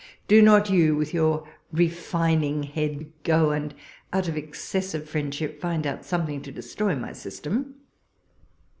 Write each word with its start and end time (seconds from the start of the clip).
Do 0.27 0.41
not 0.41 0.67
you 0.67 0.95
with 0.95 1.13
your 1.13 1.47
refining 1.71 2.63
head 2.63 3.05
go, 3.21 3.51
and, 3.51 3.71
out 4.11 4.27
of 4.27 4.35
excessive 4.35 5.07
friendship, 5.07 5.61
find 5.61 5.85
out 5.85 6.05
something 6.05 6.41
to 6.41 6.51
destroy 6.51 6.95
my 6.95 7.13
system. 7.13 7.75